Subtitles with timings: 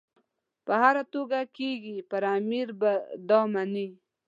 [0.65, 2.91] په هره توګه کېږي پر امیر به
[3.29, 3.87] دا مني.